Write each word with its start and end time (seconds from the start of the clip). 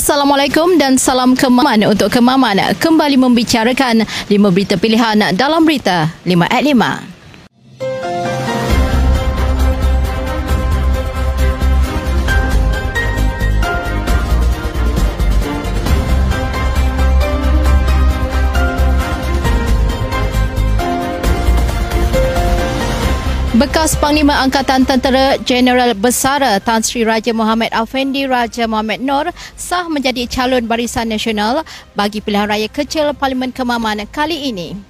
Assalamualaikum 0.00 0.80
dan 0.80 0.96
salam 0.96 1.36
kemaman 1.36 1.84
untuk 1.84 2.08
kemaman 2.08 2.72
kembali 2.80 3.20
membicarakan 3.20 4.08
5 4.32 4.32
berita 4.48 4.80
pilihan 4.80 5.36
dalam 5.36 5.60
berita 5.68 6.08
5 6.24 6.40
at 6.48 6.64
5. 6.64 7.09
Bekas 23.80 23.96
Panglima 23.96 24.44
Angkatan 24.44 24.84
Tentera 24.84 25.40
Jeneral 25.40 25.96
Besar 25.96 26.44
Tan 26.60 26.84
Sri 26.84 27.00
Raja 27.00 27.32
Muhammad 27.32 27.72
Afendi 27.72 28.28
Raja 28.28 28.68
Muhammad 28.68 29.00
Nur 29.00 29.32
sah 29.56 29.88
menjadi 29.88 30.28
calon 30.28 30.68
Barisan 30.68 31.08
Nasional 31.08 31.64
bagi 31.96 32.20
pilihan 32.20 32.44
raya 32.44 32.68
kecil 32.68 33.16
Parlimen 33.16 33.56
Kemaman 33.56 34.04
kali 34.12 34.52
ini. 34.52 34.89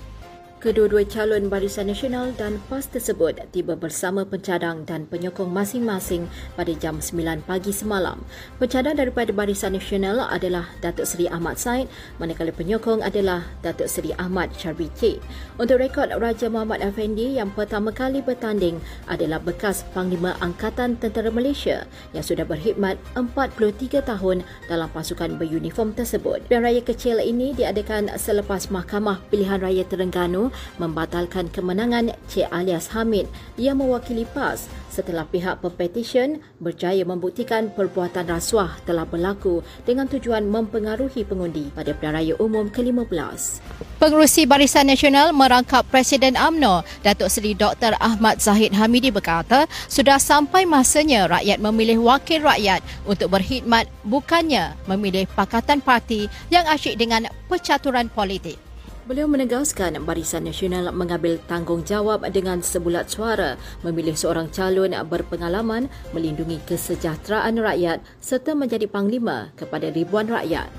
Kedua-dua 0.60 1.08
calon 1.08 1.48
Barisan 1.48 1.88
Nasional 1.88 2.36
dan 2.36 2.60
PAS 2.68 2.84
tersebut 2.92 3.32
tiba 3.48 3.80
bersama 3.80 4.28
pencadang 4.28 4.84
dan 4.84 5.08
penyokong 5.08 5.48
masing-masing 5.48 6.28
pada 6.52 6.68
jam 6.76 7.00
9 7.00 7.48
pagi 7.48 7.72
semalam. 7.72 8.20
Pencadang 8.60 9.00
daripada 9.00 9.32
Barisan 9.32 9.72
Nasional 9.72 10.20
adalah 10.20 10.68
Datuk 10.84 11.08
Seri 11.08 11.32
Ahmad 11.32 11.56
Said, 11.56 11.88
manakala 12.20 12.52
penyokong 12.52 13.00
adalah 13.00 13.48
Datuk 13.64 13.88
Seri 13.88 14.12
Ahmad 14.20 14.52
Syarbi 14.52 14.92
K. 15.00 15.16
Untuk 15.56 15.80
rekod 15.80 16.12
Raja 16.12 16.52
Muhammad 16.52 16.84
Effendi 16.84 17.40
yang 17.40 17.48
pertama 17.56 17.88
kali 17.88 18.20
bertanding 18.20 18.84
adalah 19.08 19.40
bekas 19.40 19.88
Panglima 19.96 20.36
Angkatan 20.44 21.00
Tentera 21.00 21.32
Malaysia 21.32 21.88
yang 22.12 22.20
sudah 22.20 22.44
berkhidmat 22.44 23.00
43 23.16 24.04
tahun 24.04 24.44
dalam 24.68 24.92
pasukan 24.92 25.40
beruniform 25.40 25.96
tersebut. 25.96 26.44
Pilihan 26.52 26.68
raya 26.68 26.82
kecil 26.84 27.16
ini 27.16 27.56
diadakan 27.56 28.12
selepas 28.20 28.68
Mahkamah 28.68 29.24
Pilihan 29.32 29.56
Raya 29.56 29.88
Terengganu 29.88 30.49
membatalkan 30.76 31.48
kemenangan 31.48 32.12
Cik 32.28 32.52
Alias 32.52 32.92
Hamid 32.92 33.26
yang 33.56 33.80
mewakili 33.80 34.28
PAS 34.28 34.68
setelah 34.90 35.24
pihak 35.24 35.62
pepetisyen 35.62 36.42
berjaya 36.58 37.06
membuktikan 37.06 37.70
perbuatan 37.70 38.26
rasuah 38.26 38.82
telah 38.84 39.06
berlaku 39.06 39.62
dengan 39.86 40.10
tujuan 40.10 40.44
mempengaruhi 40.44 41.22
pengundi 41.22 41.70
pada 41.72 41.94
pilihan 41.94 42.14
raya 42.18 42.34
umum 42.42 42.66
ke-15. 42.68 43.62
Pengurusi 44.02 44.44
Barisan 44.50 44.90
Nasional 44.90 45.30
merangkap 45.30 45.86
Presiden 45.86 46.34
AMNO, 46.34 46.82
Datuk 47.06 47.30
Seri 47.30 47.54
Dr. 47.54 47.94
Ahmad 48.02 48.42
Zahid 48.42 48.74
Hamidi 48.74 49.14
berkata, 49.14 49.70
sudah 49.86 50.18
sampai 50.18 50.66
masanya 50.66 51.30
rakyat 51.30 51.62
memilih 51.62 52.02
wakil 52.02 52.42
rakyat 52.42 52.82
untuk 53.06 53.30
berkhidmat 53.30 53.86
bukannya 54.02 54.74
memilih 54.90 55.30
pakatan 55.38 55.78
parti 55.78 56.26
yang 56.50 56.66
asyik 56.66 56.98
dengan 56.98 57.30
percaturan 57.46 58.10
politik. 58.10 58.69
Beliau 59.10 59.26
menegaskan 59.26 60.06
Barisan 60.06 60.46
Nasional 60.46 60.94
mengambil 60.94 61.42
tanggungjawab 61.50 62.30
dengan 62.30 62.62
sebulat 62.62 63.10
suara 63.10 63.58
memilih 63.82 64.14
seorang 64.14 64.46
calon 64.54 64.94
berpengalaman 65.02 65.90
melindungi 66.14 66.62
kesejahteraan 66.62 67.58
rakyat 67.58 68.06
serta 68.22 68.54
menjadi 68.54 68.86
panglima 68.86 69.50
kepada 69.58 69.90
ribuan 69.90 70.30
rakyat. 70.30 70.70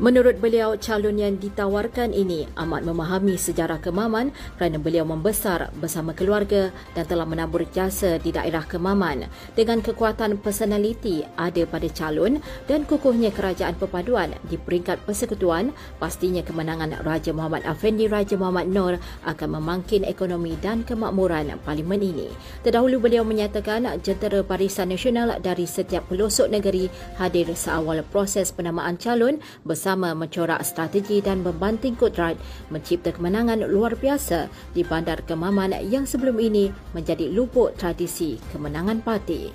Menurut 0.00 0.40
beliau, 0.40 0.80
calon 0.80 1.20
yang 1.20 1.36
ditawarkan 1.36 2.16
ini 2.16 2.48
amat 2.56 2.88
memahami 2.88 3.36
sejarah 3.36 3.84
Kemaman 3.84 4.32
kerana 4.56 4.80
beliau 4.80 5.04
membesar 5.04 5.68
bersama 5.76 6.16
keluarga 6.16 6.72
dan 6.96 7.04
telah 7.04 7.28
menabur 7.28 7.68
jasa 7.68 8.16
di 8.16 8.32
daerah 8.32 8.64
Kemaman. 8.64 9.28
Dengan 9.52 9.84
kekuatan 9.84 10.40
personaliti 10.40 11.20
ada 11.36 11.68
pada 11.68 11.84
calon 11.92 12.40
dan 12.64 12.88
kukuhnya 12.88 13.28
kerajaan 13.28 13.76
perpaduan 13.76 14.32
di 14.48 14.56
peringkat 14.56 15.04
persekutuan, 15.04 15.76
pastinya 16.00 16.40
kemenangan 16.40 17.04
Raja 17.04 17.36
Muhammad 17.36 17.68
Afendi 17.68 18.08
Raja 18.08 18.40
Muhammad 18.40 18.72
Nur 18.72 18.96
akan 19.28 19.48
memangkin 19.60 20.08
ekonomi 20.08 20.56
dan 20.64 20.80
kemakmuran 20.80 21.60
parlimen 21.60 22.00
ini. 22.00 22.32
Terdahulu 22.64 23.04
beliau 23.04 23.20
menyatakan 23.20 23.84
jentera 24.00 24.40
Barisan 24.40 24.96
Nasional 24.96 25.36
dari 25.44 25.68
setiap 25.68 26.08
pelosok 26.08 26.48
negeri 26.48 26.88
hadir 27.20 27.52
seawal 27.52 28.00
proses 28.08 28.48
penamaan 28.48 28.96
calon 28.96 29.44
bersama 29.60 29.89
bersama 29.90 30.14
mencorak 30.14 30.62
strategi 30.62 31.18
dan 31.18 31.42
membanting 31.42 31.98
kodrat 31.98 32.38
mencipta 32.70 33.10
kemenangan 33.10 33.66
luar 33.66 33.98
biasa 33.98 34.46
di 34.70 34.86
Bandar 34.86 35.26
Kemaman 35.26 35.74
yang 35.90 36.06
sebelum 36.06 36.38
ini 36.38 36.70
menjadi 36.94 37.26
lupuk 37.26 37.74
tradisi 37.74 38.38
kemenangan 38.54 39.02
parti. 39.02 39.50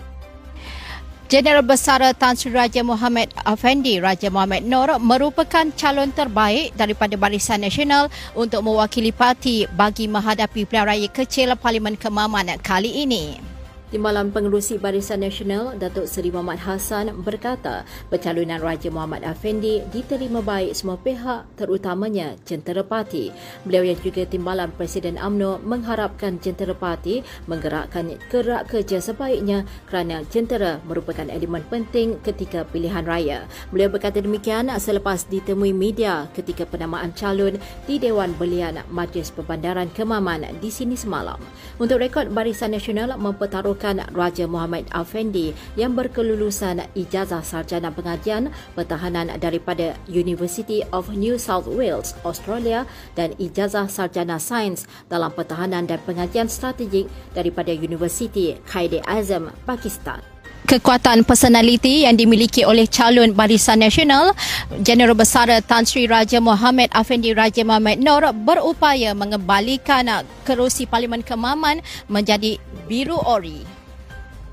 Jeneral 1.31 1.63
Besar 1.63 2.03
Tan 2.19 2.35
Sri 2.35 2.51
Raja 2.51 2.83
Muhammad 2.83 3.31
Afendi 3.47 4.03
Raja 4.03 4.27
Muhammad 4.27 4.67
Nur 4.67 4.99
merupakan 4.99 5.71
calon 5.71 6.11
terbaik 6.11 6.75
daripada 6.75 7.15
Barisan 7.15 7.63
Nasional 7.63 8.11
untuk 8.35 8.59
mewakili 8.59 9.15
parti 9.15 9.63
bagi 9.71 10.11
menghadapi 10.11 10.67
pilihan 10.67 10.83
raya 10.83 11.07
kecil 11.07 11.55
Parlimen 11.55 11.95
Kemaman 11.95 12.59
kali 12.59 13.07
ini. 13.07 13.54
Timbalan 13.95 14.35
Pengerusi 14.35 14.75
Barisan 14.75 15.23
Nasional 15.23 15.79
Datuk 15.79 16.03
Seri 16.03 16.27
Muhammad 16.27 16.59
Hassan 16.59 17.15
berkata 17.23 17.87
pencalonan 18.11 18.59
Raja 18.59 18.91
Muhammad 18.91 19.23
Afendi 19.23 19.79
diterima 19.87 20.43
baik 20.43 20.75
semua 20.75 20.99
pihak 20.99 21.47
terutamanya 21.55 22.35
jentera 22.43 22.83
parti. 22.83 23.31
Beliau 23.63 23.87
yang 23.87 23.95
juga 24.03 24.27
Timbalan 24.27 24.75
Presiden 24.75 25.15
AMNO 25.15 25.63
mengharapkan 25.63 26.43
jentera 26.43 26.75
parti 26.75 27.23
menggerakkan 27.47 28.19
gerak 28.27 28.67
kerja 28.67 28.99
sebaiknya 28.99 29.63
kerana 29.87 30.27
jentera 30.27 30.83
merupakan 30.83 31.31
elemen 31.31 31.63
penting 31.71 32.19
ketika 32.19 32.67
pilihan 32.67 33.07
raya. 33.07 33.47
Beliau 33.71 33.87
berkata 33.87 34.19
demikian 34.19 34.75
selepas 34.75 35.23
ditemui 35.31 35.71
media 35.71 36.27
ketika 36.35 36.67
penamaan 36.67 37.15
calon 37.15 37.55
di 37.87 37.95
Dewan 37.95 38.35
Belian 38.35 38.75
Majlis 38.91 39.31
Perbandaran 39.31 39.87
Kemaman 39.95 40.43
di 40.59 40.67
sini 40.67 40.99
semalam. 40.99 41.39
Untuk 41.79 42.03
rekod 42.03 42.35
Barisan 42.35 42.75
Nasional 42.75 43.15
mempertaruh 43.15 43.84
merupakan 43.85 44.17
Raja 44.17 44.45
Muhammad 44.49 44.89
Afendi 44.89 45.53
yang 45.77 45.93
berkelulusan 45.93 46.81
ijazah 46.97 47.45
sarjana 47.45 47.93
pengajian 47.93 48.49
pertahanan 48.73 49.29
daripada 49.37 49.93
University 50.09 50.81
of 50.89 51.13
New 51.13 51.37
South 51.37 51.69
Wales, 51.69 52.17
Australia 52.25 52.89
dan 53.13 53.37
ijazah 53.37 53.85
sarjana 53.85 54.41
sains 54.41 54.89
dalam 55.05 55.29
pertahanan 55.29 55.85
dan 55.85 56.01
pengajian 56.01 56.49
strategik 56.49 57.05
daripada 57.37 57.69
University 57.69 58.57
Qaid 58.65 58.97
Azam, 59.05 59.53
Pakistan 59.69 60.34
kekuatan 60.65 61.21
personaliti 61.23 62.03
yang 62.03 62.17
dimiliki 62.17 62.65
oleh 62.65 62.89
calon 62.89 63.31
Barisan 63.37 63.79
Nasional 63.79 64.33
Jeneral 64.81 65.13
Besar 65.13 65.47
Tan 65.61 65.85
Sri 65.85 66.09
Raja 66.09 66.41
Muhammad 66.41 66.89
Afendi 66.91 67.31
Raja 67.31 67.61
Muhammad 67.61 68.01
Nur 68.01 68.25
berupaya 68.33 69.13
mengembalikan 69.13 70.25
kerusi 70.41 70.89
Parlimen 70.89 71.21
Kemaman 71.21 71.85
menjadi 72.09 72.57
biru 72.89 73.15
ori. 73.21 73.84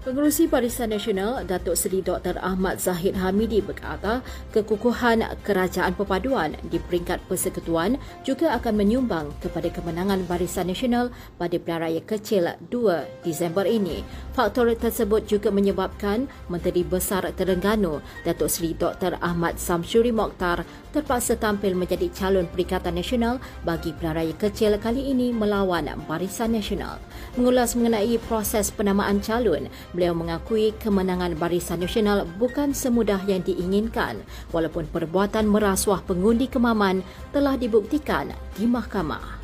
Pengerusi 0.03 0.51
Barisan 0.51 0.91
Nasional 0.91 1.47
Datuk 1.47 1.79
Seri 1.79 2.03
Dr. 2.03 2.35
Ahmad 2.43 2.83
Zahid 2.83 3.15
Hamidi 3.15 3.63
berkata 3.63 4.19
kekukuhan 4.51 5.23
kerajaan 5.47 5.95
perpaduan 5.95 6.59
di 6.75 6.83
peringkat 6.83 7.23
persekutuan 7.31 8.03
juga 8.27 8.51
akan 8.59 8.83
menyumbang 8.83 9.31
kepada 9.39 9.71
kemenangan 9.71 10.27
Barisan 10.27 10.75
Nasional 10.75 11.15
pada 11.39 11.55
pilihan 11.55 11.87
raya 11.87 12.03
kecil 12.03 12.51
2 12.67 13.23
Disember 13.23 13.63
ini. 13.63 14.03
Faktor 14.35 14.75
tersebut 14.75 15.23
juga 15.31 15.55
menyebabkan 15.55 16.27
Menteri 16.51 16.83
Besar 16.83 17.23
Terengganu 17.39 18.03
Datuk 18.27 18.51
Seri 18.51 18.75
Dr. 18.75 19.23
Ahmad 19.23 19.63
Samsuri 19.63 20.11
Mokhtar 20.11 20.67
terpaksa 20.91 21.39
tampil 21.39 21.79
menjadi 21.79 22.11
calon 22.11 22.51
Perikatan 22.51 22.99
Nasional 22.99 23.39
bagi 23.63 23.95
pilihan 23.95 24.19
raya 24.19 24.35
kecil 24.35 24.75
kali 24.83 25.15
ini 25.15 25.31
melawan 25.31 25.87
Barisan 26.11 26.59
Nasional. 26.59 26.99
Mengulas 27.39 27.79
mengenai 27.79 28.19
proses 28.27 28.75
penamaan 28.75 29.23
calon, 29.23 29.71
Beliau 29.93 30.17
mengakui 30.17 30.73
kemenangan 30.81 31.37
Barisan 31.37 31.85
Nasional 31.85 32.25
bukan 32.41 32.73
semudah 32.73 33.21
yang 33.29 33.45
diinginkan 33.45 34.25
walaupun 34.49 34.89
perbuatan 34.89 35.45
merasuah 35.45 36.01
pengundi 36.01 36.49
kemaman 36.49 37.05
telah 37.31 37.61
dibuktikan 37.61 38.33
di 38.57 38.65
mahkamah. 38.65 39.43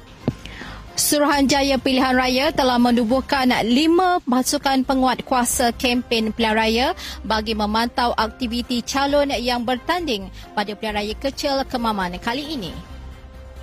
Suruhanjaya 0.98 1.78
Pilihan 1.78 2.10
Raya 2.10 2.50
telah 2.50 2.74
menubuhkan 2.74 3.46
lima 3.62 4.18
pasukan 4.26 4.82
penguat 4.82 5.22
kuasa 5.22 5.70
kempen 5.70 6.34
pilihan 6.34 6.58
raya 6.58 6.86
bagi 7.22 7.54
memantau 7.54 8.10
aktiviti 8.18 8.82
calon 8.82 9.30
yang 9.30 9.62
bertanding 9.62 10.26
pada 10.58 10.74
pilihan 10.74 10.98
raya 10.98 11.14
kecil 11.14 11.62
Kemaman 11.70 12.18
kali 12.18 12.42
ini. 12.50 12.97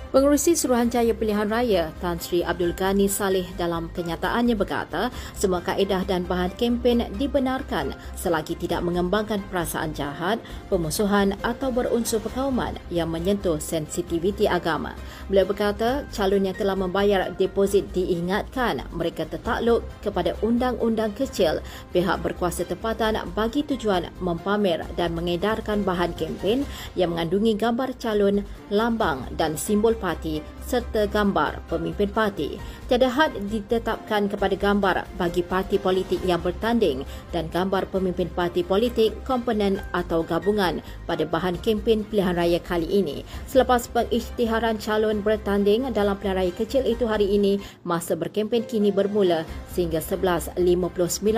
Pengurusi 0.06 0.54
Suruhanjaya 0.54 1.18
Pilihan 1.18 1.50
Raya 1.50 1.90
Tan 1.98 2.22
Sri 2.22 2.38
Abdul 2.38 2.78
Ghani 2.78 3.10
Saleh 3.10 3.42
dalam 3.58 3.90
kenyataannya 3.90 4.54
berkata 4.54 5.10
semua 5.34 5.58
kaedah 5.66 6.06
dan 6.06 6.22
bahan 6.22 6.54
kempen 6.54 7.10
dibenarkan 7.18 7.90
selagi 8.14 8.54
tidak 8.54 8.86
mengembangkan 8.86 9.42
perasaan 9.50 9.90
jahat, 9.98 10.38
pemusuhan 10.70 11.34
atau 11.42 11.74
berunsur 11.74 12.22
perkauman 12.22 12.78
yang 12.86 13.10
menyentuh 13.10 13.58
sensitiviti 13.58 14.46
agama. 14.46 14.94
Beliau 15.26 15.42
berkata 15.42 16.06
calon 16.14 16.46
yang 16.46 16.54
telah 16.54 16.78
membayar 16.78 17.26
deposit 17.34 17.90
diingatkan 17.90 18.86
mereka 18.94 19.26
tertakluk 19.26 19.82
kepada 20.06 20.38
undang-undang 20.38 21.18
kecil 21.18 21.58
pihak 21.90 22.22
berkuasa 22.22 22.62
tempatan 22.62 23.18
bagi 23.34 23.66
tujuan 23.66 24.14
mempamer 24.22 24.86
dan 24.94 25.18
mengedarkan 25.18 25.82
bahan 25.82 26.14
kempen 26.14 26.62
yang 26.94 27.10
mengandungi 27.10 27.58
gambar 27.58 27.90
calon, 27.98 28.46
lambang 28.70 29.26
dan 29.34 29.58
simbol 29.58 29.95
parti 29.96 30.38
serta 30.66 31.06
gambar 31.06 31.62
pemimpin 31.70 32.10
parti. 32.10 32.58
Tiada 32.90 33.06
had 33.06 33.32
ditetapkan 33.48 34.26
kepada 34.26 34.54
gambar 34.58 35.06
bagi 35.14 35.46
parti 35.46 35.78
politik 35.78 36.18
yang 36.26 36.42
bertanding 36.42 37.06
dan 37.30 37.46
gambar 37.50 37.86
pemimpin 37.90 38.26
parti 38.30 38.66
politik, 38.66 39.14
komponen 39.22 39.78
atau 39.94 40.26
gabungan 40.26 40.82
pada 41.06 41.22
bahan 41.24 41.58
kempen 41.62 42.02
pilihan 42.06 42.34
raya 42.34 42.58
kali 42.60 42.86
ini. 42.86 43.22
Selepas 43.46 43.86
pengisytiharan 43.90 44.82
calon 44.82 45.22
bertanding 45.22 45.90
dalam 45.94 46.18
pilihan 46.18 46.42
raya 46.42 46.52
kecil 46.52 46.82
itu 46.84 47.06
hari 47.06 47.30
ini, 47.32 47.62
masa 47.86 48.18
berkempen 48.18 48.66
kini 48.66 48.90
bermula 48.90 49.46
sehingga 49.70 50.02
11.59 50.02 50.58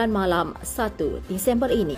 malam 0.08 0.56
1 0.64 1.28
Disember 1.28 1.68
ini. 1.70 1.96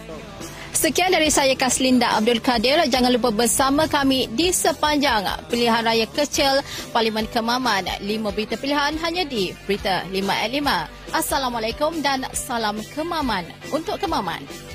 Sekian 0.81 1.12
dari 1.12 1.29
saya 1.29 1.53
Kaslinda 1.61 2.17
Abdul 2.17 2.41
Kadir. 2.41 2.81
Jangan 2.88 3.12
lupa 3.12 3.29
bersama 3.29 3.85
kami 3.85 4.32
di 4.32 4.49
sepanjang 4.49 5.29
pilihan 5.53 5.85
raya 5.85 6.09
kecil 6.09 6.65
Parlimen 6.88 7.29
Kemaman. 7.29 7.85
Lima 8.00 8.32
berita 8.32 8.56
pilihan 8.56 8.97
hanya 9.05 9.29
di 9.29 9.53
Berita 9.69 10.09
5 10.09 10.17
at 10.32 10.49
5. 10.49 10.88
Assalamualaikum 11.12 12.00
dan 12.00 12.25
salam 12.32 12.81
Kemaman 12.97 13.44
untuk 13.77 14.00
Kemaman. 14.00 14.70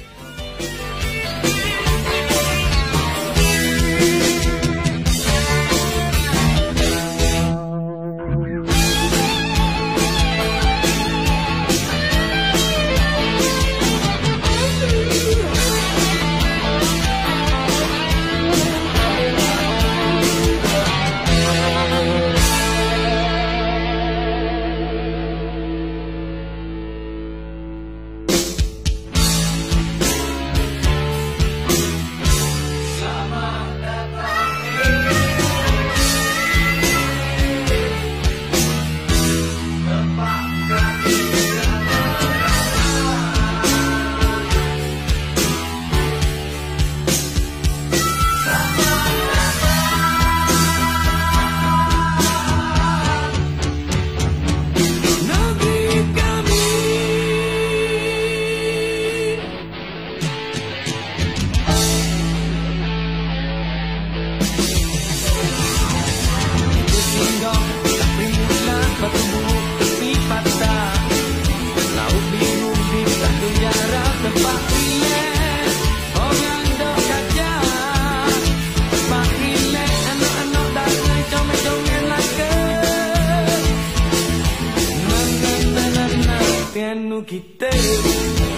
no 86.95 87.25
que. 87.25 88.54